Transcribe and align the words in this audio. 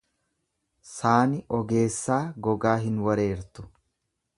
Saani 0.93 1.43
ogeessaa 1.59 2.21
gogaa 2.49 2.77
hin 2.87 3.01
wareertu. 3.11 3.73